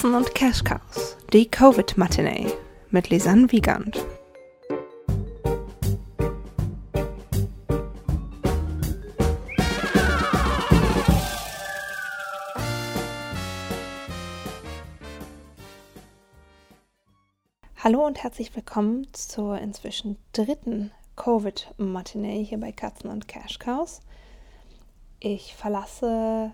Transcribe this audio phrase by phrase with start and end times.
[0.00, 2.50] Katzen und Cash Cows, die Covid-Matinee
[2.88, 4.02] mit Lisanne Wiegand.
[17.76, 24.00] Hallo und herzlich willkommen zur inzwischen dritten Covid-Matinee hier bei Katzen und Cash Cows.
[25.18, 26.52] Ich verlasse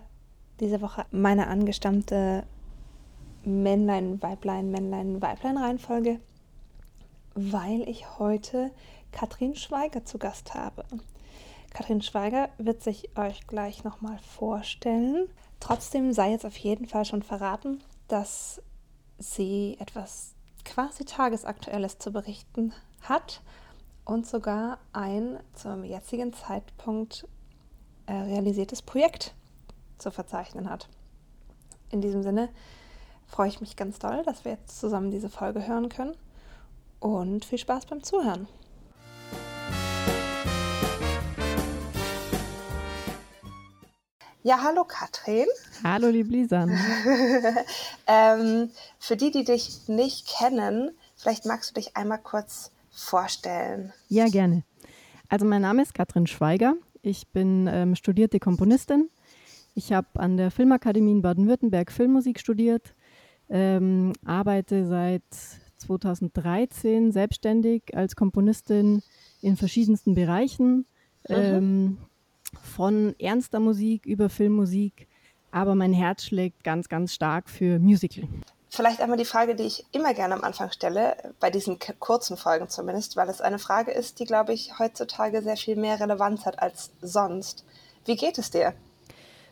[0.59, 2.43] diese Woche meine angestammte
[3.47, 6.19] Männlein, Weiblein, Männlein, Weiblein Reihenfolge,
[7.33, 8.71] weil ich heute
[9.11, 10.83] Katrin Schweiger zu Gast habe.
[11.71, 15.29] Katrin Schweiger wird sich euch gleich nochmal vorstellen.
[15.61, 18.61] Trotzdem sei jetzt auf jeden Fall schon verraten, dass
[19.17, 20.33] sie etwas
[20.65, 23.41] quasi tagesaktuelles zu berichten hat
[24.03, 27.27] und sogar ein zum jetzigen Zeitpunkt
[28.07, 29.35] äh, realisiertes Projekt
[29.97, 30.89] zu verzeichnen hat.
[31.91, 32.49] In diesem Sinne
[33.27, 36.15] freue ich mich ganz doll, dass wir jetzt zusammen diese Folge hören können
[36.99, 38.47] und viel Spaß beim Zuhören.
[44.43, 45.45] Ja, hallo Katrin.
[45.83, 46.69] Hallo, liebe Lisan.
[48.07, 53.91] ähm, für die, die dich nicht kennen, vielleicht magst du dich einmal kurz vorstellen.
[54.07, 54.63] Ja, gerne.
[55.27, 56.75] Also mein Name ist Katrin Schweiger.
[57.01, 59.09] Ich bin ähm, studierte Komponistin.
[59.75, 62.95] Ich habe an der Filmakademie in Baden-Württemberg Filmmusik studiert,
[63.49, 65.23] ähm, arbeite seit
[65.77, 69.03] 2013 selbstständig als Komponistin
[69.41, 70.85] in verschiedensten Bereichen,
[71.29, 71.97] ähm,
[72.61, 75.07] von ernster Musik über Filmmusik,
[75.51, 78.27] aber mein Herz schlägt ganz, ganz stark für Musical.
[78.69, 82.69] Vielleicht einmal die Frage, die ich immer gerne am Anfang stelle, bei diesen kurzen Folgen
[82.69, 86.59] zumindest, weil es eine Frage ist, die, glaube ich, heutzutage sehr viel mehr Relevanz hat
[86.59, 87.65] als sonst.
[88.05, 88.73] Wie geht es dir?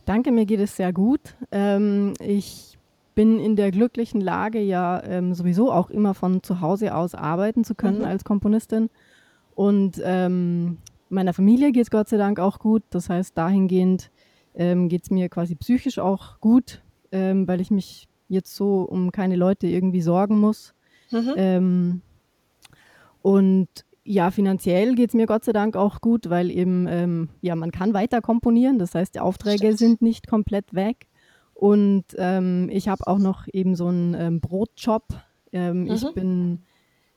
[0.05, 1.21] Danke, mir geht es sehr gut.
[1.51, 2.74] Ähm, ich
[3.15, 7.63] bin in der glücklichen Lage, ja ähm, sowieso auch immer von zu Hause aus arbeiten
[7.63, 8.05] zu können mhm.
[8.05, 8.89] als Komponistin.
[9.55, 10.77] Und ähm,
[11.09, 12.83] meiner Familie geht es Gott sei Dank auch gut.
[12.89, 14.11] Das heißt, dahingehend
[14.53, 16.81] ähm, geht es mir quasi psychisch auch gut,
[17.11, 20.73] ähm, weil ich mich jetzt so um keine Leute irgendwie sorgen muss.
[21.11, 21.33] Mhm.
[21.37, 22.01] Ähm,
[23.21, 23.69] und
[24.03, 27.71] ja, finanziell geht es mir Gott sei Dank auch gut, weil eben, ähm, ja, man
[27.71, 28.77] kann weiter komponieren.
[28.77, 29.77] Das heißt, die Aufträge Stimmt.
[29.79, 31.07] sind nicht komplett weg.
[31.55, 35.03] Und ähm, ich habe auch noch eben so einen ähm, Brotjob.
[35.53, 35.91] Ähm, mhm.
[35.91, 36.63] Ich bin,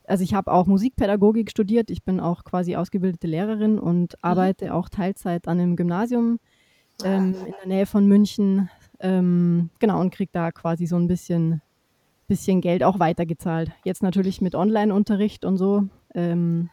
[0.05, 1.91] also ich habe auch Musikpädagogik studiert.
[1.91, 4.19] Ich bin auch quasi ausgebildete Lehrerin und mhm.
[4.23, 6.39] arbeite auch Teilzeit an einem Gymnasium
[7.05, 8.71] ähm, in der Nähe von München.
[9.01, 11.61] Ähm, genau, und kriege da quasi so ein bisschen,
[12.29, 13.73] bisschen Geld auch weitergezahlt.
[13.85, 15.89] Jetzt natürlich mit Online-Unterricht und so.
[16.15, 16.71] Ähm,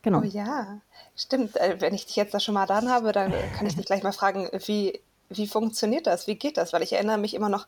[0.00, 0.20] genau.
[0.20, 0.80] Oh ja,
[1.14, 1.56] stimmt.
[1.56, 4.02] Äh, wenn ich dich jetzt da schon mal dran habe, dann kann ich dich gleich
[4.02, 4.98] mal fragen, wie,
[5.28, 6.26] wie funktioniert das?
[6.26, 6.72] Wie geht das?
[6.72, 7.66] Weil ich erinnere mich immer noch,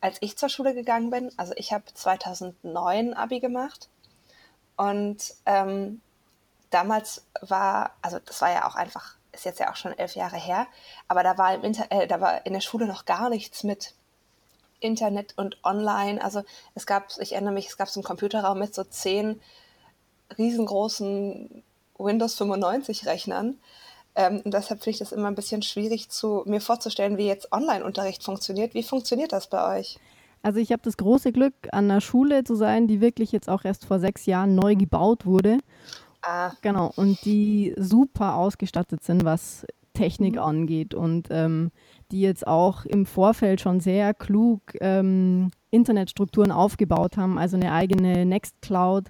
[0.00, 3.88] als ich zur Schule gegangen bin, also ich habe 2009 Abi gemacht
[4.76, 6.00] und ähm,
[6.70, 10.36] damals war, also das war ja auch einfach ist jetzt ja auch schon elf Jahre
[10.36, 10.66] her,
[11.06, 13.94] aber da war, im Inter äh, da war in der Schule noch gar nichts mit
[14.80, 16.22] Internet und Online.
[16.22, 16.42] Also
[16.74, 19.40] es gab, ich erinnere mich, es gab so einen Computerraum mit so zehn
[20.36, 21.62] riesengroßen
[21.98, 23.58] Windows 95 Rechnern.
[24.14, 27.52] Ähm, und deshalb finde ich das immer ein bisschen schwierig, zu, mir vorzustellen, wie jetzt
[27.52, 28.74] Online-Unterricht funktioniert.
[28.74, 29.98] Wie funktioniert das bei euch?
[30.42, 33.64] Also ich habe das große Glück, an einer Schule zu sein, die wirklich jetzt auch
[33.64, 35.58] erst vor sechs Jahren neu gebaut wurde.
[36.22, 36.52] Ah.
[36.62, 40.40] Genau, und die super ausgestattet sind, was Technik mhm.
[40.40, 41.70] angeht und ähm,
[42.10, 48.24] die jetzt auch im Vorfeld schon sehr klug ähm, Internetstrukturen aufgebaut haben, also eine eigene
[48.24, 49.08] Nextcloud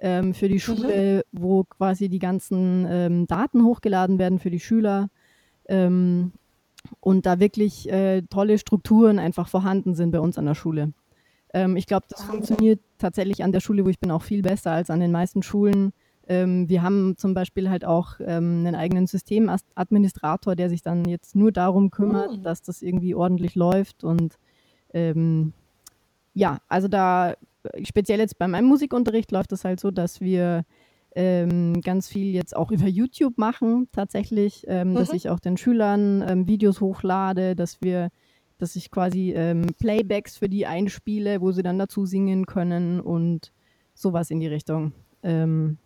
[0.00, 0.60] ähm, für die mhm.
[0.60, 1.38] Schule, mhm.
[1.40, 5.08] wo quasi die ganzen ähm, Daten hochgeladen werden für die Schüler
[5.66, 6.32] ähm,
[7.00, 10.92] und da wirklich äh, tolle Strukturen einfach vorhanden sind bei uns an der Schule.
[11.52, 14.72] Ähm, ich glaube, das funktioniert tatsächlich an der Schule, wo ich bin, auch viel besser
[14.72, 15.92] als an den meisten Schulen
[16.30, 21.34] ähm, wir haben zum Beispiel halt auch ähm, einen eigenen Systemadministrator, der sich dann jetzt
[21.34, 22.42] nur darum kümmert, mhm.
[22.42, 24.04] dass das irgendwie ordentlich läuft.
[24.04, 24.38] Und
[26.38, 27.34] ja, also da
[27.82, 30.64] speziell jetzt bei meinem Musikunterricht läuft es halt so, dass wir
[31.14, 34.94] ähm, ganz viel jetzt auch über YouTube machen, tatsächlich, ähm, mhm.
[34.94, 38.08] dass ich auch den Schülern ähm, Videos hochlade, dass wir,
[38.58, 39.34] dass ich quasi
[39.78, 43.52] Playbacks für die einspiele, wo sie dann dazu singen können und
[43.94, 44.92] sowas in die Richtung.
[45.22, 45.78] Ähm,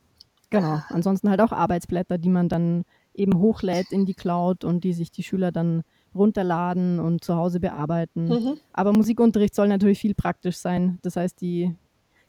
[0.52, 0.82] Genau.
[0.90, 2.84] Ansonsten halt auch Arbeitsblätter, die man dann
[3.14, 5.82] eben hochlädt in die Cloud und die sich die Schüler dann
[6.14, 8.28] runterladen und zu Hause bearbeiten.
[8.28, 8.60] Mhm.
[8.72, 10.98] Aber Musikunterricht soll natürlich viel praktisch sein.
[11.02, 11.74] Das heißt, die,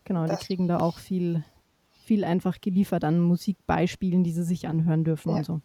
[0.04, 1.44] genau, die kriegen da auch viel,
[2.06, 5.38] viel einfach geliefert an Musikbeispielen, die sie sich anhören dürfen ja.
[5.38, 5.62] und so.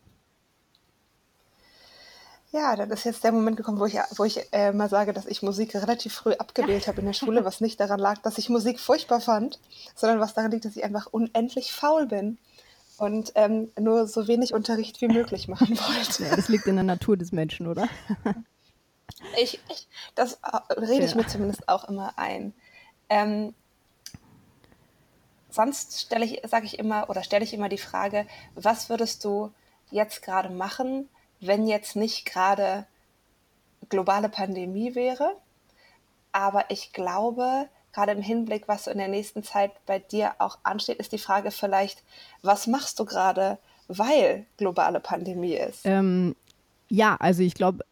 [2.50, 5.26] Ja, dann ist jetzt der Moment gekommen, wo ich, wo ich äh, mal sage, dass
[5.26, 8.48] ich Musik relativ früh abgewählt habe in der Schule, was nicht daran lag, dass ich
[8.48, 9.60] Musik furchtbar fand,
[9.94, 12.38] sondern was daran liegt, dass ich einfach unendlich faul bin
[12.98, 16.24] und ähm, nur so wenig Unterricht wie möglich machen wollte.
[16.24, 17.88] Ja, das liegt in der Natur des Menschen, oder?
[19.40, 21.16] ich, ich, das äh, rede ich ja.
[21.16, 22.52] mir zumindest auch immer ein.
[23.08, 23.54] Ähm,
[25.48, 29.52] sonst stelle ich, sage ich immer oder stelle ich immer die Frage, was würdest du
[29.90, 31.08] jetzt gerade machen,
[31.40, 32.86] wenn jetzt nicht gerade
[33.88, 35.36] globale Pandemie wäre.
[36.32, 40.58] Aber ich glaube, gerade im Hinblick, was so in der nächsten Zeit bei dir auch
[40.62, 42.02] ansteht, ist die Frage vielleicht,
[42.42, 43.58] was machst du gerade,
[43.88, 45.80] weil globale Pandemie ist?
[45.84, 46.36] Ähm,
[46.88, 47.84] ja, also ich glaube,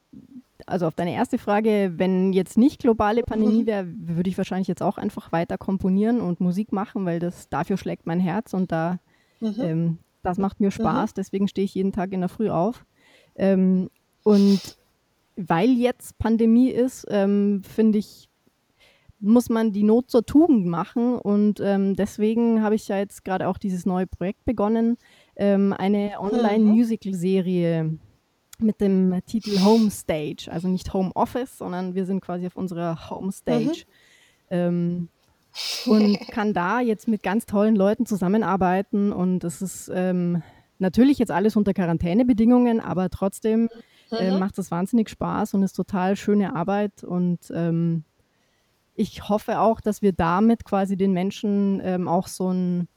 [0.67, 3.67] also auf deine erste Frage, wenn jetzt nicht globale Pandemie mhm.
[3.67, 7.77] wäre, würde ich wahrscheinlich jetzt auch einfach weiter komponieren und Musik machen, weil das dafür
[7.77, 8.99] schlägt mein Herz und da
[9.41, 9.55] mhm.
[9.61, 11.11] ähm, das macht mir Spaß.
[11.11, 11.15] Mhm.
[11.15, 12.85] Deswegen stehe ich jeden Tag in der Früh auf.
[13.37, 13.91] Ähm,
[14.25, 14.77] und
[15.37, 18.29] weil jetzt Pandemie ist, ähm, finde ich,
[19.19, 21.19] muss man die Not zur Tugend machen.
[21.19, 24.97] Und ähm, deswegen habe ich ja jetzt gerade auch dieses neue Projekt begonnen,
[25.37, 27.99] ähm, eine Online-Musical-Serie
[28.59, 30.49] mit dem Titel Home Stage.
[30.51, 33.85] Also nicht Home Office, sondern wir sind quasi auf unserer Home Stage.
[34.51, 34.51] Mhm.
[34.51, 35.09] Ähm,
[35.87, 39.13] und kann da jetzt mit ganz tollen Leuten zusammenarbeiten.
[39.13, 40.43] Und es ist ähm,
[40.79, 43.69] Natürlich jetzt alles unter Quarantänebedingungen, aber trotzdem
[44.11, 44.39] äh, mhm.
[44.39, 47.03] macht es wahnsinnig Spaß und ist total schöne Arbeit.
[47.03, 48.05] Und ähm,
[48.97, 52.89] ich hoffe auch, dass wir damit quasi den Menschen ähm, auch so ein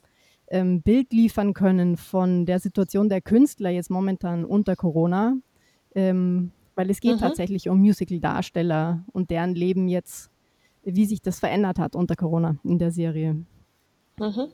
[0.48, 5.36] ähm, Bild liefern können von der Situation der Künstler jetzt momentan unter Corona.
[5.96, 7.20] Ähm, weil es geht mhm.
[7.20, 10.30] tatsächlich um Musical-Darsteller und deren Leben jetzt,
[10.84, 13.44] wie sich das verändert hat unter Corona in der Serie.
[14.18, 14.48] Mhm.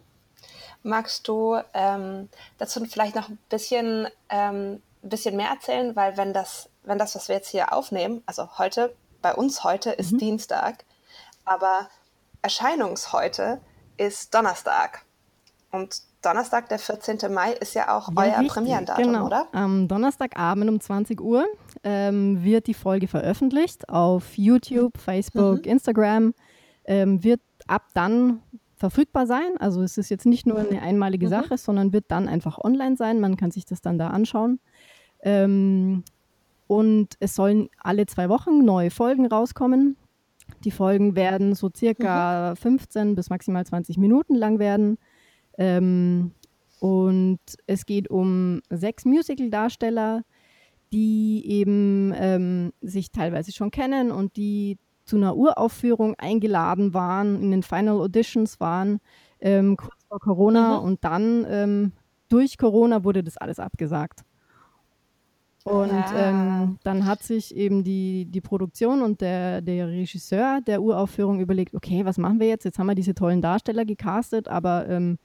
[0.81, 5.95] Magst du ähm, dazu vielleicht noch ein bisschen, ähm, bisschen mehr erzählen?
[5.95, 9.91] Weil wenn das, wenn das, was wir jetzt hier aufnehmen, also heute, bei uns heute
[9.91, 10.17] ist mhm.
[10.17, 10.83] Dienstag,
[11.45, 11.89] aber
[12.41, 13.61] Erscheinungsheute
[13.97, 15.05] ist Donnerstag.
[15.71, 17.31] Und Donnerstag, der 14.
[17.31, 19.25] Mai, ist ja auch ja, euer richtig, Premierendatum, genau.
[19.27, 19.47] oder?
[19.51, 21.45] Am Donnerstagabend um 20 Uhr
[21.83, 25.71] ähm, wird die Folge veröffentlicht auf YouTube, Facebook, mhm.
[25.71, 26.33] Instagram.
[26.85, 28.41] Ähm, wird ab dann
[28.75, 29.57] verfügbar sein.
[29.59, 31.31] Also es ist jetzt nicht nur eine einmalige mhm.
[31.31, 33.19] Sache, sondern wird dann einfach online sein.
[33.19, 34.59] Man kann sich das dann da anschauen.
[35.21, 36.03] Ähm,
[36.67, 39.97] und es sollen alle zwei Wochen neue Folgen rauskommen.
[40.63, 42.55] Die Folgen werden so circa mhm.
[42.57, 44.97] 15 bis maximal 20 Minuten lang werden.
[45.57, 46.31] Ähm,
[46.79, 50.23] und es geht um sechs Musical-Darsteller,
[50.91, 57.51] die eben ähm, sich teilweise schon kennen und die zu einer Uraufführung eingeladen waren, in
[57.51, 58.99] den Final Auditions waren,
[59.39, 60.79] ähm, kurz vor Corona.
[60.79, 60.85] Mhm.
[60.85, 61.91] Und dann ähm,
[62.29, 64.21] durch Corona wurde das alles abgesagt.
[65.65, 66.29] Und ja.
[66.29, 71.73] ähm, dann hat sich eben die, die Produktion und der, der Regisseur der Uraufführung überlegt,
[71.73, 72.65] okay, was machen wir jetzt?
[72.65, 75.17] Jetzt haben wir diese tollen Darsteller gecastet, aber ähm,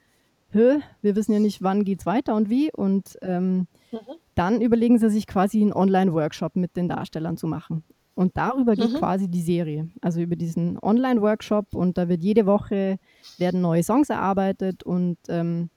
[0.49, 2.71] hö, wir wissen ja nicht, wann geht es weiter und wie.
[2.73, 3.99] Und ähm, mhm.
[4.35, 7.85] dann überlegen sie sich quasi einen Online-Workshop mit den Darstellern zu machen.
[8.15, 8.97] Und darüber geht mhm.
[8.97, 9.91] quasi die Serie.
[10.01, 12.97] Also über diesen Online-Workshop und da wird jede Woche
[13.37, 15.69] werden neue Songs erarbeitet und ähm,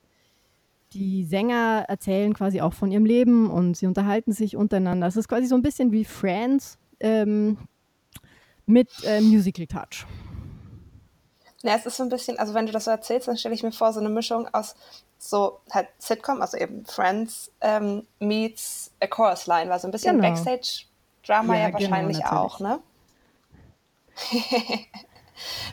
[0.93, 5.07] die Sänger erzählen quasi auch von ihrem Leben und sie unterhalten sich untereinander.
[5.07, 7.57] Es ist quasi so ein bisschen wie Friends ähm,
[8.65, 10.05] mit äh, Musical Touch.
[11.63, 13.63] Ja, es ist so ein bisschen, also wenn du das so erzählst, dann stelle ich
[13.63, 14.75] mir vor, so eine Mischung aus
[15.17, 20.17] so halt Sitcom, also eben Friends ähm, meets a Chorus Line, war so ein bisschen
[20.17, 20.27] genau.
[20.27, 20.85] Backstage
[21.25, 22.79] Drama ja, ja genau, wahrscheinlich genau, auch, ne?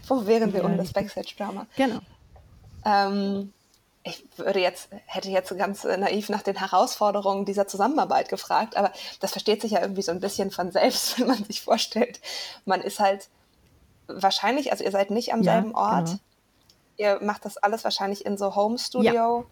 [0.06, 1.66] Wo wären wir ja, ohne das Backstage-Drama?
[1.76, 1.98] Genau.
[2.84, 3.52] Ähm,
[4.02, 9.32] ich würde jetzt, hätte jetzt ganz naiv nach den Herausforderungen dieser Zusammenarbeit gefragt, aber das
[9.32, 12.20] versteht sich ja irgendwie so ein bisschen von selbst, wenn man sich vorstellt,
[12.64, 13.28] man ist halt
[14.06, 16.06] wahrscheinlich, also ihr seid nicht am ja, selben Ort.
[16.06, 16.18] Genau.
[16.96, 19.12] Ihr macht das alles wahrscheinlich in so Home Studio.
[19.12, 19.44] Ja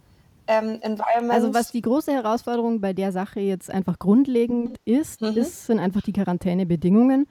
[0.49, 1.35] ähm, Environments.
[1.35, 5.37] Also was die große Herausforderung bei der Sache jetzt einfach grundlegend ist, mhm.
[5.37, 7.27] ist sind einfach die Quarantänebedingungen.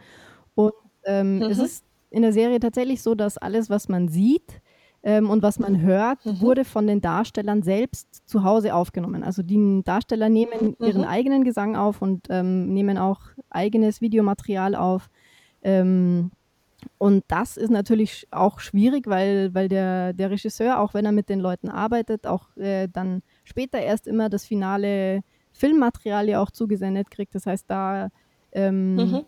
[0.55, 1.43] Und ähm, mhm.
[1.43, 4.61] es ist in der Serie tatsächlich so, dass alles, was man sieht
[5.07, 6.41] ähm, und was man hört, mhm.
[6.41, 9.23] wurde von den Darstellern selbst zu Hause aufgenommen.
[9.23, 11.07] Also die Darsteller nehmen ihren mhm.
[11.07, 15.09] eigenen Gesang auf und ähm, nehmen auch eigenes Videomaterial auf.
[15.61, 16.31] Ähm,
[16.97, 21.29] und das ist natürlich auch schwierig, weil, weil der, der Regisseur, auch wenn er mit
[21.29, 25.21] den Leuten arbeitet, auch äh, dann später erst immer das finale
[25.53, 27.33] Filmmaterial ja auch zugesendet kriegt.
[27.33, 28.09] Das heißt, da
[28.51, 29.21] ähm, mhm.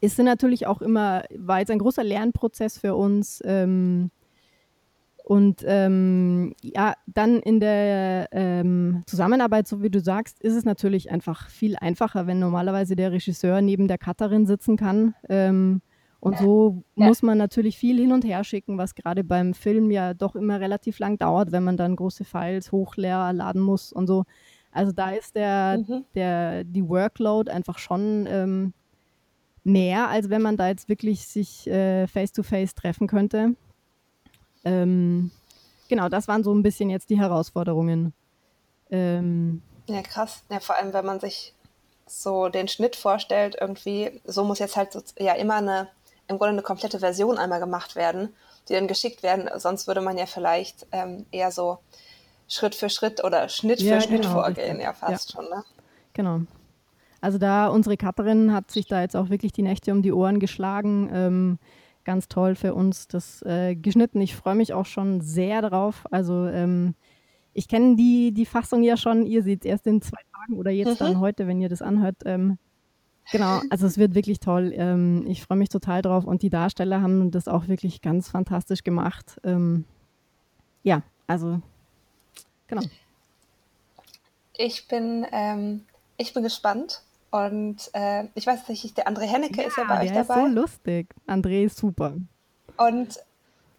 [0.00, 4.10] ist natürlich auch immer, war jetzt ein großer Lernprozess für uns, ähm,
[5.24, 11.10] Und ähm, ja, dann in der ähm, Zusammenarbeit, so wie du sagst, ist es natürlich
[11.10, 15.14] einfach viel einfacher, wenn normalerweise der Regisseur neben der Cutterin sitzen kann.
[15.28, 15.80] Ähm,
[16.18, 17.06] und so ja.
[17.06, 20.60] muss man natürlich viel hin und her schicken, was gerade beim Film ja doch immer
[20.60, 24.24] relativ lang dauert, wenn man dann große Files hochladen muss und so.
[24.70, 26.04] Also da ist der, mhm.
[26.14, 28.72] der, die Workload einfach schon ähm,
[29.64, 33.56] mehr, als wenn man da jetzt wirklich sich äh, face-to-face -face treffen könnte.
[34.64, 35.30] Ähm,
[35.88, 38.12] genau, das waren so ein bisschen jetzt die Herausforderungen.
[38.90, 40.42] Ähm, ja, krass.
[40.50, 41.54] Ja, vor allem, wenn man sich
[42.06, 45.88] so den Schnitt vorstellt, irgendwie, so muss jetzt halt so, ja immer eine,
[46.28, 48.34] im Grunde eine komplette Version einmal gemacht werden,
[48.68, 49.48] die dann geschickt werden.
[49.58, 51.78] Sonst würde man ja vielleicht ähm, eher so
[52.48, 54.84] Schritt für Schritt oder Schnitt ja, für Schnitt genau, vorgehen, richtig.
[54.84, 55.36] ja fast ja.
[55.40, 55.64] schon, ne?
[56.12, 56.40] Genau.
[57.20, 60.40] Also da unsere Cutterin hat sich da jetzt auch wirklich die Nächte um die Ohren
[60.40, 61.08] geschlagen.
[61.12, 61.58] Ähm,
[62.04, 64.20] ganz toll für uns das äh, geschnitten.
[64.20, 66.04] Ich freue mich auch schon sehr drauf.
[66.10, 66.94] Also ähm,
[67.54, 69.26] ich kenne die, die Fassung ja schon.
[69.26, 71.04] Ihr seht es erst in zwei Tagen oder jetzt mhm.
[71.04, 72.16] dann heute, wenn ihr das anhört.
[72.24, 72.58] Ähm,
[73.30, 74.72] genau, also es wird wirklich toll.
[74.74, 78.82] Ähm, ich freue mich total drauf und die Darsteller haben das auch wirklich ganz fantastisch
[78.82, 79.40] gemacht.
[79.44, 79.84] Ähm,
[80.82, 81.60] ja, also
[82.66, 82.82] genau.
[84.56, 85.84] Ich bin, ähm,
[86.16, 87.02] ich bin gespannt.
[87.32, 90.34] Und äh, ich weiß tatsächlich, der André Hennecke ja, ist ja bei euch dabei.
[90.34, 91.08] Ist so lustig.
[91.26, 92.12] André ist super.
[92.76, 93.20] Und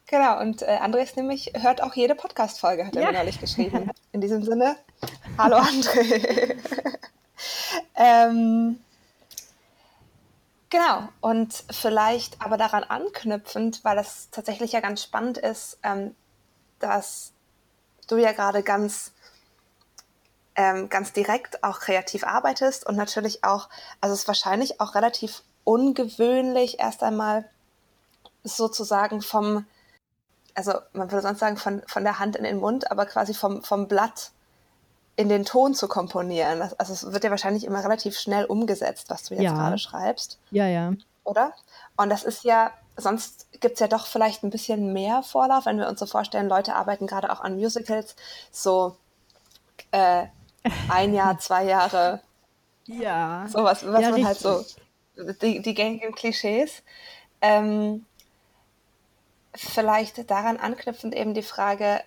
[0.07, 3.12] genau, und äh, André ist nämlich, hört auch jede Podcast-Folge, hat er ja.
[3.12, 3.91] mir neulich geschrieben.
[4.12, 4.75] In diesem Sinne,
[5.38, 6.55] hallo André.
[7.95, 8.79] ähm,
[10.72, 16.15] genau, und vielleicht aber daran anknüpfend, weil das tatsächlich ja ganz spannend ist, ähm,
[16.79, 17.33] dass
[18.07, 19.12] du ja gerade ganz
[20.55, 23.69] ähm, ganz direkt auch kreativ arbeitest und natürlich auch,
[24.01, 27.45] also es ist wahrscheinlich auch relativ ungewöhnlich, erst einmal
[28.43, 29.65] sozusagen vom,
[30.53, 33.63] also man würde sonst sagen von, von der Hand in den Mund, aber quasi vom,
[33.63, 34.31] vom Blatt
[35.15, 36.62] in den Ton zu komponieren.
[36.77, 39.53] Also es wird ja wahrscheinlich immer relativ schnell umgesetzt, was du jetzt ja.
[39.53, 40.39] gerade schreibst.
[40.51, 40.93] Ja, ja.
[41.24, 41.53] Oder?
[41.98, 45.77] Und das ist ja, sonst gibt es ja doch vielleicht ein bisschen mehr Vorlauf, wenn
[45.77, 48.15] wir uns so vorstellen, Leute arbeiten gerade auch an Musicals,
[48.51, 48.98] so
[49.91, 50.25] äh,
[50.89, 52.22] ein Jahr, zwei Jahre.
[52.86, 53.46] Ja.
[53.48, 54.65] Sowas, was ja, man halt so,
[55.41, 56.84] die, die gängigen Klischees.
[57.41, 58.05] Ähm,
[59.55, 62.01] vielleicht daran anknüpfend eben die Frage,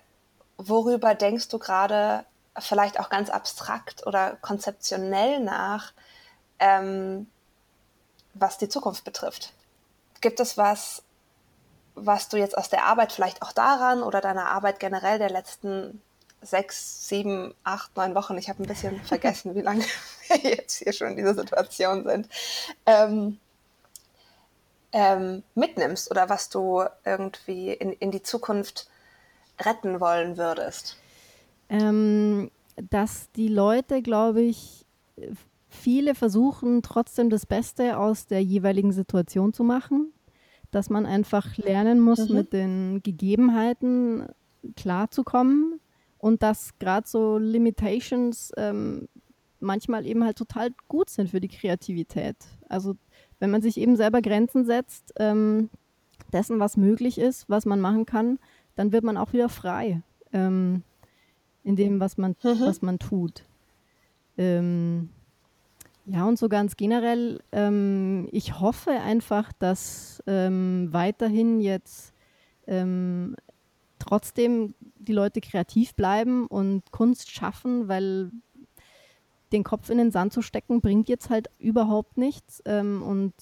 [0.57, 2.25] worüber denkst du gerade
[2.59, 5.93] vielleicht auch ganz abstrakt oder konzeptionell nach,
[6.59, 7.27] ähm,
[8.33, 9.53] was die Zukunft betrifft?
[10.21, 11.03] Gibt es was,
[11.95, 16.01] was du jetzt aus der Arbeit vielleicht auch daran oder deiner Arbeit generell der letzten
[16.49, 19.83] sechs, sieben, acht, neun Wochen, ich habe ein bisschen vergessen, wie lange
[20.27, 22.29] wir jetzt hier schon in dieser Situation sind,
[22.85, 23.37] ähm,
[24.93, 28.89] ähm, mitnimmst oder was du irgendwie in, in die Zukunft
[29.59, 30.97] retten wollen würdest?
[31.69, 32.49] Ähm,
[32.89, 34.85] dass die Leute, glaube ich,
[35.67, 40.13] viele versuchen trotzdem das Beste aus der jeweiligen Situation zu machen,
[40.71, 42.35] dass man einfach lernen muss, mhm.
[42.35, 44.27] mit den Gegebenheiten
[44.75, 45.79] klarzukommen
[46.17, 49.07] und dass gerade so Limitations ähm,
[49.59, 52.35] manchmal eben halt total gut sind für die Kreativität.
[52.69, 52.95] Also
[53.39, 55.69] wenn man sich eben selber Grenzen setzt, ähm,
[56.33, 58.39] dessen, was möglich ist, was man machen kann,
[58.75, 60.01] dann wird man auch wieder frei
[60.33, 60.83] ähm,
[61.63, 62.59] in dem, was man, mhm.
[62.59, 63.43] was man tut.
[64.37, 65.09] Ähm,
[66.05, 72.13] ja, und so ganz generell, ähm, ich hoffe einfach, dass ähm, weiterhin jetzt
[72.65, 73.35] ähm,
[73.99, 78.31] trotzdem die Leute kreativ bleiben und Kunst schaffen, weil
[79.51, 82.61] den Kopf in den Sand zu stecken, bringt jetzt halt überhaupt nichts.
[82.65, 83.33] Ähm, und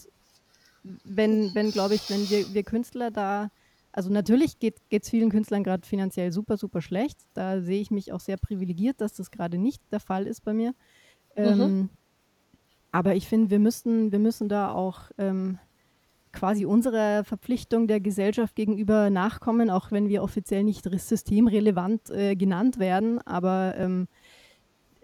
[1.03, 3.49] wenn, wenn glaube ich, wenn wir, wir Künstler da,
[3.91, 7.17] also natürlich geht es vielen Künstlern gerade finanziell super, super schlecht.
[7.33, 10.53] Da sehe ich mich auch sehr privilegiert, dass das gerade nicht der Fall ist bei
[10.53, 10.71] mir.
[11.35, 11.43] Mhm.
[11.45, 11.89] Ähm,
[12.91, 15.59] aber ich finde, wir müssen, wir müssen da auch ähm,
[16.35, 22.77] quasi unserer Verpflichtung der Gesellschaft gegenüber nachkommen, auch wenn wir offiziell nicht systemrelevant äh, genannt
[22.77, 23.19] werden.
[23.25, 24.07] Aber ähm,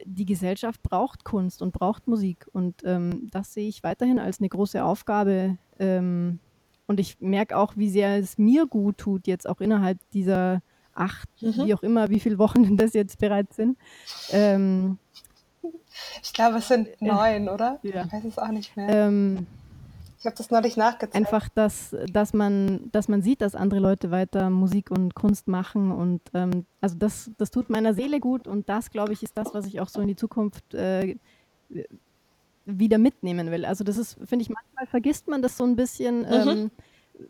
[0.06, 2.48] die Gesellschaft braucht Kunst und braucht Musik.
[2.52, 5.58] Und ähm, das sehe ich weiterhin als eine große Aufgabe.
[5.80, 6.40] Ähm,
[6.86, 10.62] und ich merke auch, wie sehr es mir gut tut, jetzt auch innerhalb dieser
[10.94, 11.66] acht, mhm.
[11.66, 13.78] wie auch immer, wie viele Wochen das jetzt bereits sind.
[14.32, 14.98] Ähm,
[16.22, 17.80] ich glaube, es sind äh, neun, äh, oder?
[17.84, 18.06] Ja.
[18.06, 19.08] Ich weiß es auch nicht mehr.
[20.22, 21.16] Ich habe das neulich nachgezeigt.
[21.16, 25.92] Einfach, dass, dass, man, dass man sieht, dass andere Leute weiter Musik und Kunst machen.
[25.92, 29.56] Und ähm, also das, das tut meiner Seele gut und das, glaube ich, ist das,
[29.56, 31.16] was ich auch so in die Zukunft äh,
[32.66, 33.66] wieder mitnehmen will.
[33.66, 36.20] Also das ist, finde ich, manchmal vergisst man das so ein bisschen.
[36.20, 36.26] Mhm.
[36.28, 36.72] Ähm,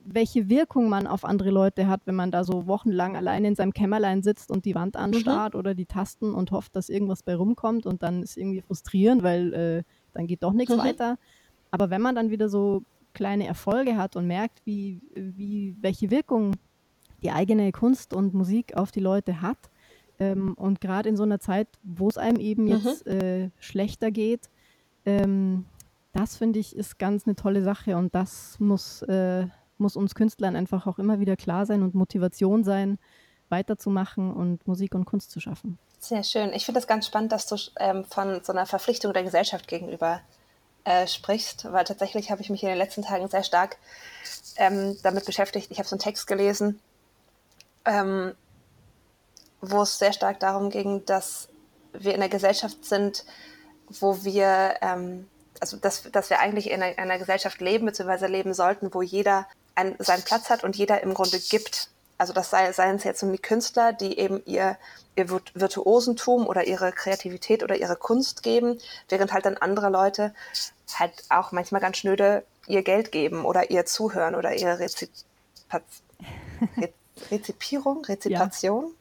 [0.04, 3.72] welche Wirkung man auf andere Leute hat, wenn man da so wochenlang alleine in seinem
[3.72, 5.02] Kämmerlein sitzt und die Wand mhm.
[5.02, 5.60] anstarrt mhm.
[5.60, 9.54] oder die Tasten und hofft, dass irgendwas bei rumkommt und dann ist irgendwie frustrierend, weil
[9.54, 9.84] äh,
[10.14, 10.80] dann geht doch nichts mhm.
[10.80, 11.18] weiter.
[11.72, 16.56] Aber wenn man dann wieder so kleine Erfolge hat und merkt, wie, wie, welche Wirkung
[17.24, 19.58] die eigene Kunst und Musik auf die Leute hat,
[20.22, 22.70] ähm, und gerade in so einer Zeit, wo es einem eben mhm.
[22.70, 24.50] jetzt äh, schlechter geht,
[25.06, 25.66] ähm,
[26.14, 29.48] das finde ich ist ganz eine tolle Sache und das muss, äh,
[29.78, 33.00] muss uns Künstlern einfach auch immer wieder klar sein und Motivation sein,
[33.50, 35.80] weiterzumachen und Musik und Kunst zu schaffen.
[36.00, 36.54] Sehr schön.
[36.54, 40.22] Ich finde es ganz spannend, dass du ähm, von so einer Verpflichtung der Gesellschaft gegenüber
[40.84, 43.78] äh, sprichst, weil tatsächlich habe ich mich in den letzten Tagen sehr stark
[44.58, 45.70] ähm, damit beschäftigt.
[45.70, 46.80] Ich habe so einen Text gelesen,
[47.86, 48.36] ähm,
[49.62, 51.50] wo es sehr stark darum ging, dass
[51.94, 53.26] wir in einer Gesellschaft sind,
[53.90, 55.28] wo wir, ähm,
[55.60, 59.48] also dass, dass wir eigentlich in einer, einer Gesellschaft leben, beziehungsweise leben sollten, wo jeder
[59.76, 61.91] ein, seinen Platz hat und jeder im Grunde gibt.
[62.22, 64.78] Also das sei, seien es jetzt die Künstler, die eben ihr,
[65.16, 68.78] ihr Virtuosentum oder ihre Kreativität oder ihre Kunst geben,
[69.10, 70.32] während halt dann andere Leute
[70.94, 75.82] halt auch manchmal ganz schnöde ihr Geld geben oder ihr zuhören oder ihre Rezipa
[77.32, 78.94] Rezipierung, Rezipation.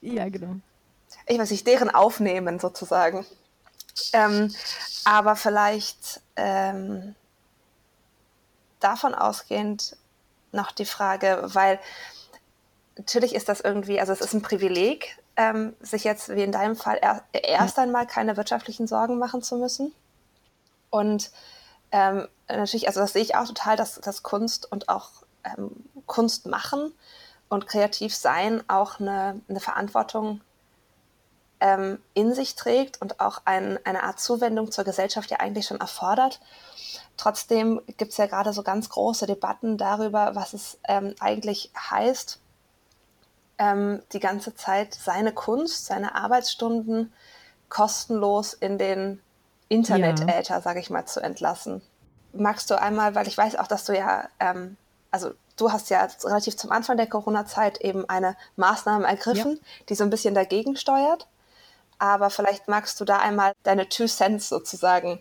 [0.00, 0.24] Ja.
[0.24, 0.56] ja, genau.
[1.26, 3.26] Ich weiß nicht, deren aufnehmen sozusagen.
[4.14, 4.54] Ähm,
[5.04, 7.14] aber vielleicht ähm,
[8.80, 9.98] davon ausgehend
[10.52, 11.78] noch die Frage, weil
[12.98, 16.76] natürlich ist das irgendwie, also es ist ein Privileg, ähm, sich jetzt wie in deinem
[16.76, 19.94] Fall er, erst einmal keine wirtschaftlichen Sorgen machen zu müssen.
[20.90, 21.30] Und
[21.92, 25.10] ähm, natürlich, also das sehe ich auch total, dass, dass Kunst und auch
[25.44, 25.70] ähm,
[26.06, 26.92] Kunst machen
[27.48, 30.40] und kreativ sein auch eine, eine Verantwortung
[31.60, 35.80] ähm, in sich trägt und auch ein, eine Art Zuwendung zur Gesellschaft ja eigentlich schon
[35.80, 36.40] erfordert.
[37.16, 42.40] Trotzdem gibt es ja gerade so ganz große Debatten darüber, was es ähm, eigentlich heißt,
[43.58, 47.12] ähm, die ganze Zeit seine Kunst, seine Arbeitsstunden
[47.68, 49.20] kostenlos in den
[49.68, 50.60] Internet-Äther, ja.
[50.60, 51.82] sage ich mal, zu entlassen.
[52.32, 54.76] Magst du einmal, weil ich weiß auch, dass du ja, ähm,
[55.10, 59.84] also du hast ja relativ zum Anfang der Corona-Zeit eben eine Maßnahme ergriffen, ja.
[59.88, 61.26] die so ein bisschen dagegen steuert.
[61.98, 65.20] Aber vielleicht magst du da einmal deine Two Cents sozusagen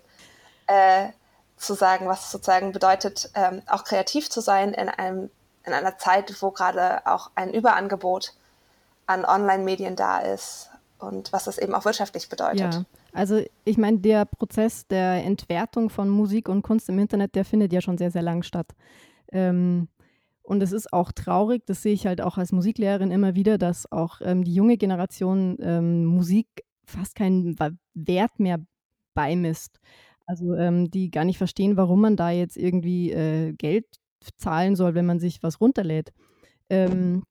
[0.68, 1.10] äh,
[1.58, 5.32] zu sagen, was sozusagen bedeutet, ähm, auch kreativ zu sein in einem
[5.68, 8.34] in einer Zeit, wo gerade auch ein Überangebot
[9.06, 12.60] an Online-Medien da ist und was das eben auch wirtschaftlich bedeutet.
[12.74, 17.46] Ja, also ich meine, der Prozess der Entwertung von Musik und Kunst im Internet, der
[17.46, 18.68] findet ja schon sehr, sehr lang statt.
[19.32, 19.90] Ähm,
[20.42, 23.92] und es ist auch traurig, das sehe ich halt auch als Musiklehrerin immer wieder, dass
[23.92, 26.48] auch ähm, die junge Generation ähm, Musik
[26.86, 27.58] fast keinen
[27.94, 28.60] Wert mehr
[29.14, 29.80] beimisst.
[30.26, 33.86] Also ähm, die gar nicht verstehen, warum man da jetzt irgendwie äh, Geld
[34.38, 36.12] zahlen soll, wenn man sich was runterlädt.
[36.70, 37.24] Ähm,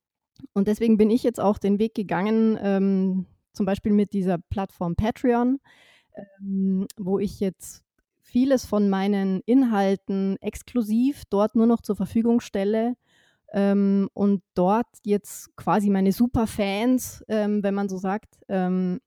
[0.53, 4.97] und deswegen bin ich jetzt auch den Weg gegangen, ähm, zum Beispiel mit dieser Plattform
[4.97, 5.59] Patreon,
[6.15, 7.83] ähm, wo ich jetzt
[8.21, 12.97] vieles von meinen Inhalten exklusiv dort nur noch zur Verfügung stelle
[13.53, 19.01] ähm, und dort jetzt quasi meine Superfans, ähm, wenn man so sagt, ähm,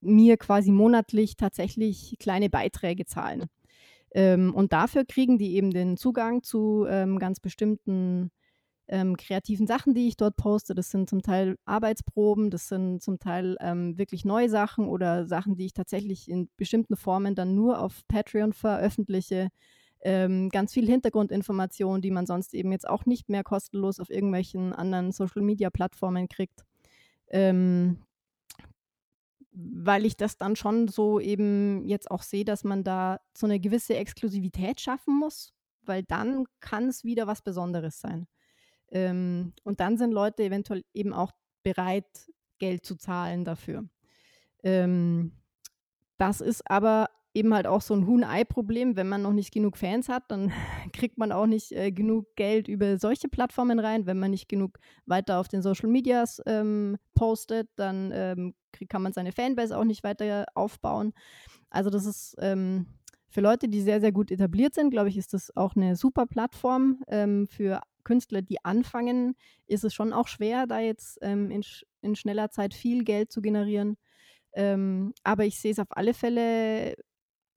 [0.00, 3.46] mir quasi monatlich tatsächlich kleine Beiträge zahlen.
[4.12, 8.30] Ähm, und dafür kriegen die eben den Zugang zu ähm, ganz bestimmten
[8.88, 10.74] ähm, kreativen Sachen, die ich dort poste.
[10.74, 15.54] Das sind zum Teil Arbeitsproben, das sind zum Teil ähm, wirklich neue Sachen oder Sachen,
[15.54, 19.48] die ich tatsächlich in bestimmten Formen dann nur auf Patreon veröffentliche.
[20.02, 24.72] Ähm, ganz viel Hintergrundinformation, die man sonst eben jetzt auch nicht mehr kostenlos auf irgendwelchen
[24.72, 26.64] anderen Social-Media-Plattformen kriegt.
[27.28, 27.98] Ähm,
[29.52, 33.60] weil ich das dann schon so eben jetzt auch sehe, dass man da so eine
[33.60, 38.28] gewisse Exklusivität schaffen muss, weil dann kann es wieder was Besonderes sein.
[38.90, 41.32] Ähm, und dann sind Leute eventuell eben auch
[41.62, 43.88] bereit, Geld zu zahlen dafür.
[44.62, 45.32] Ähm,
[46.18, 48.96] das ist aber eben halt auch so ein Huhn-Ei-Problem.
[48.96, 50.52] Wenn man noch nicht genug Fans hat, dann
[50.92, 54.06] kriegt man auch nicht äh, genug Geld über solche Plattformen rein.
[54.06, 59.02] Wenn man nicht genug weiter auf den Social Medias ähm, postet, dann ähm, krieg, kann
[59.02, 61.12] man seine Fanbase auch nicht weiter aufbauen.
[61.70, 62.86] Also das ist ähm,
[63.28, 66.26] für Leute, die sehr, sehr gut etabliert sind, glaube ich, ist das auch eine super
[66.26, 67.02] Plattform.
[67.06, 71.62] Ähm, für Künstler, die anfangen, ist es schon auch schwer, da jetzt ähm, in,
[72.02, 73.96] in schneller Zeit viel Geld zu generieren.
[74.52, 76.96] Ähm, aber ich sehe es auf alle Fälle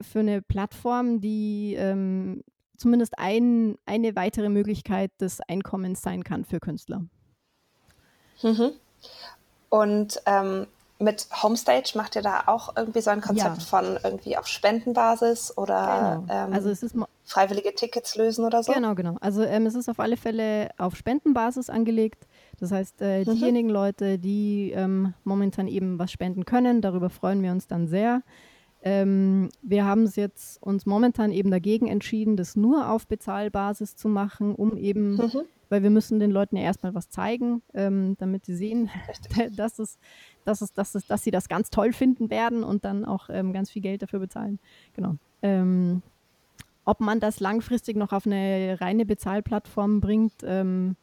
[0.01, 2.43] für eine Plattform, die ähm,
[2.77, 7.05] zumindest ein, eine weitere Möglichkeit des Einkommens sein kann für Künstler.
[8.41, 8.71] Mhm.
[9.69, 10.67] Und ähm,
[10.99, 13.63] mit Homestage macht ihr da auch irgendwie so ein Konzept ja.
[13.63, 16.33] von irgendwie auf Spendenbasis oder genau.
[16.33, 18.73] ähm, also es ist freiwillige Tickets lösen oder so?
[18.73, 19.17] Genau, genau.
[19.21, 22.27] Also ähm, es ist auf alle Fälle auf Spendenbasis angelegt.
[22.59, 23.35] Das heißt, äh, mhm.
[23.35, 28.21] diejenigen Leute, die ähm, momentan eben was spenden können, darüber freuen wir uns dann sehr.
[28.85, 34.09] Ähm, wir haben es jetzt uns momentan eben dagegen entschieden, das nur auf Bezahlbasis zu
[34.09, 35.41] machen, um eben, mhm.
[35.69, 38.89] weil wir müssen den Leuten ja erstmal was zeigen, ähm, damit sie sehen,
[39.55, 39.97] dass es,
[40.43, 43.53] dass es, dass es, dass sie das ganz toll finden werden und dann auch ähm,
[43.53, 44.59] ganz viel Geld dafür bezahlen.
[44.93, 45.15] Genau.
[45.41, 46.01] Ähm,
[46.83, 50.97] ob man das langfristig noch auf eine reine Bezahlplattform bringt, ähm,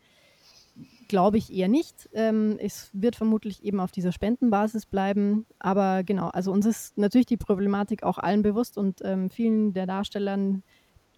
[1.11, 2.09] glaube ich eher nicht.
[2.13, 5.45] Ähm, es wird vermutlich eben auf dieser Spendenbasis bleiben.
[5.59, 9.87] Aber genau, also uns ist natürlich die Problematik auch allen bewusst und ähm, vielen der
[9.87, 10.63] Darstellern,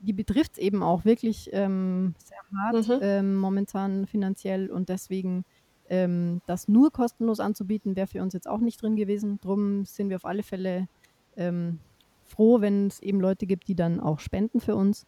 [0.01, 2.99] die betrifft es eben auch wirklich ähm, sehr hart mhm.
[3.03, 5.45] Ähm, momentan finanziell und deswegen
[5.91, 9.41] ähm, das nur kostenlos anzubieten, wäre für uns jetzt auch nicht drin gewesen.
[9.43, 10.89] Drum sind wir auf alle Fälle
[11.37, 11.81] ähm,
[12.25, 15.07] froh, wenn es eben Leute gibt, die dann auch spenden für uns.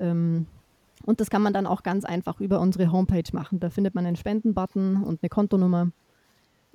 [0.00, 0.46] Ähm,
[1.06, 3.60] und das kann man dann auch ganz einfach über unsere Homepage machen.
[3.60, 5.88] Da findet man einen Spendenbutton und eine Kontonummer.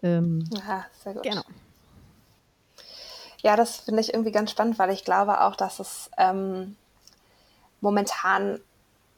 [0.02, 1.24] Ähm, Aha, sehr gut.
[1.24, 1.44] Genau.
[3.44, 6.76] Ja, das finde ich irgendwie ganz spannend, weil ich glaube auch, dass es ähm,
[7.82, 8.60] momentan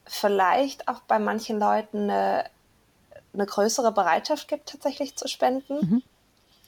[0.06, 2.44] vielleicht auch bei manchen Leuten eine,
[3.32, 5.74] eine größere Bereitschaft gibt, tatsächlich zu spenden.
[5.80, 6.02] Mhm.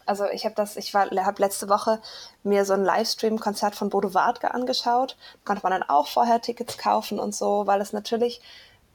[0.07, 2.01] Also ich habe das, ich habe letzte Woche
[2.45, 5.16] mir so ein Livestream-Konzert von Bodo Wartke angeschaut.
[5.33, 8.40] Da konnte man dann auch vorher Tickets kaufen und so, weil es natürlich,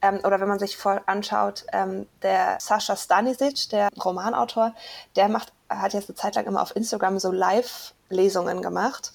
[0.00, 4.74] ähm, oder wenn man sich vor anschaut, ähm, der Sascha Stanisic, der Romanautor,
[5.14, 9.12] der macht, hat jetzt eine Zeit lang immer auf Instagram so Live-Lesungen gemacht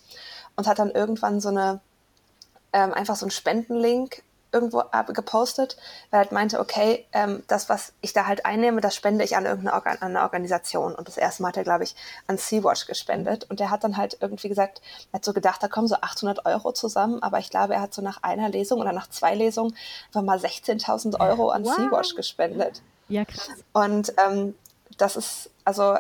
[0.56, 1.80] und hat dann irgendwann so eine,
[2.74, 5.78] ähm, einfach so einen Spendenlink irgendwo gepostet,
[6.10, 9.36] weil er halt meinte, okay, ähm, das, was ich da halt einnehme, das spende ich
[9.36, 10.96] an irgendeine Organ an eine Organisation.
[10.96, 11.96] Und das erste Mal hat er, glaube ich,
[12.28, 13.46] an Sea-Watch gespendet.
[13.50, 14.82] Und der hat dann halt irgendwie gesagt,
[15.12, 17.94] er hat so gedacht, da kommen so 800 Euro zusammen, aber ich glaube, er hat
[17.94, 19.76] so nach einer Lesung oder nach zwei Lesungen
[20.08, 21.76] einfach mal 16.000 Euro an wow.
[21.76, 22.82] Sea-Watch gespendet.
[23.10, 23.50] Ja, krass.
[23.74, 24.56] Und ähm,
[24.98, 25.98] das ist, also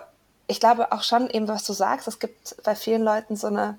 [0.47, 3.77] ich glaube auch schon eben, was du sagst, es gibt bei vielen Leuten so eine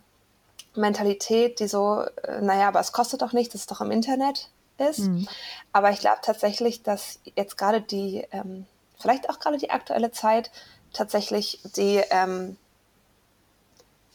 [0.75, 4.51] Mentalität, die so, äh, naja, aber es kostet doch nichts, das ist doch im Internet
[4.79, 5.01] ist.
[5.01, 5.29] Mhm.
[5.73, 8.67] Aber ich glaube tatsächlich, dass jetzt gerade die, ähm,
[8.99, 10.51] vielleicht auch gerade die aktuelle Zeit,
[10.93, 12.57] tatsächlich die, ähm,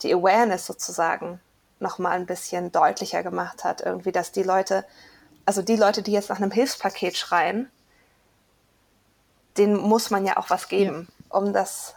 [0.02, 1.40] die Awareness sozusagen
[1.80, 3.82] nochmal ein bisschen deutlicher gemacht hat.
[3.82, 4.86] Irgendwie, dass die Leute,
[5.46, 7.70] also die Leute, die jetzt nach einem Hilfspaket schreien,
[9.58, 11.38] denen muss man ja auch was geben, ja.
[11.38, 11.96] um das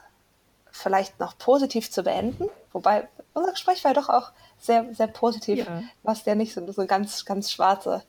[0.71, 2.51] vielleicht noch positiv zu beenden.
[2.73, 5.83] Wobei unser Gespräch war ja doch auch sehr, sehr positiv, ja.
[6.03, 8.03] was ja nicht so, so ganz, ganz schwarze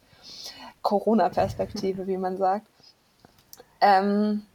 [0.81, 2.67] Corona-Perspektive, wie man sagt.
[3.81, 4.45] Ähm,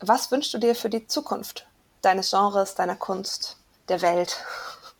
[0.00, 1.66] was wünschst du dir für die Zukunft
[2.00, 3.56] deines Genres, deiner Kunst,
[3.88, 4.44] der Welt?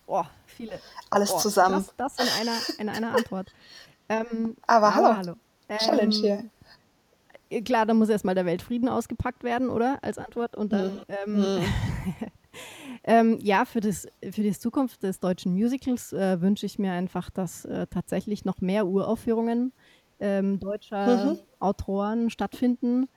[0.06, 0.78] Boah, viele.
[1.10, 1.88] Alles Boah, zusammen.
[1.96, 3.52] Das, das, in, einer, in einer Antwort.
[4.08, 5.16] Ähm, aber hallo.
[5.16, 5.34] hallo.
[5.78, 6.50] Challenge ähm,
[7.50, 7.62] hier.
[7.62, 9.98] Klar, da muss erstmal der Weltfrieden ausgepackt werden, oder?
[10.02, 10.56] Als Antwort.
[10.56, 10.94] Und dann.
[10.94, 11.02] Mhm.
[11.08, 11.64] Ähm, mhm.
[13.04, 17.30] ähm, ja, für, das, für die Zukunft des deutschen Musicals äh, wünsche ich mir einfach,
[17.30, 19.72] dass äh, tatsächlich noch mehr Uraufführungen
[20.20, 21.38] ähm, deutscher mhm.
[21.58, 23.08] Autoren stattfinden,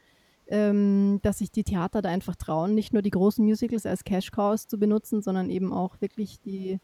[0.48, 4.32] ähm, dass sich die Theater da einfach trauen, nicht nur die großen Musicals als Cash
[4.32, 6.80] Cows zu benutzen, sondern eben auch wirklich die,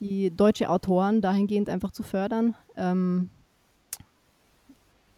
[0.00, 2.54] die deutsche Autoren dahingehend einfach zu fördern.
[2.76, 3.30] Ähm,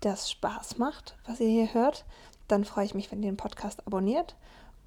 [0.00, 2.04] das Spaß macht, was ihr hier hört,
[2.48, 4.36] dann freue ich mich, wenn ihr den Podcast abonniert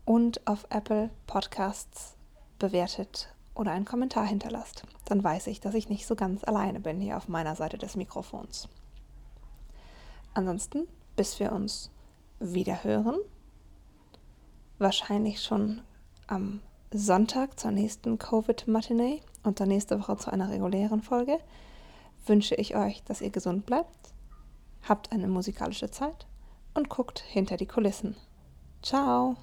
[0.06, 2.16] und auf Apple Podcasts
[2.60, 4.84] bewertet oder einen Kommentar hinterlasst.
[5.06, 7.96] Dann weiß ich, dass ich nicht so ganz alleine bin hier auf meiner Seite des
[7.96, 8.68] Mikrofons.
[10.34, 11.92] Ansonsten, bis wir uns
[12.40, 13.18] wieder hören,
[14.80, 15.82] wahrscheinlich schon
[16.28, 16.62] am
[16.92, 21.40] Sonntag zur nächsten Covid-Matinee und dann nächste Woche zu einer regulären Folge,
[22.26, 24.14] wünsche ich euch, dass ihr gesund bleibt,
[24.88, 26.28] habt eine musikalische Zeit
[26.74, 28.16] und guckt hinter die Kulissen.
[28.82, 29.38] Ciao!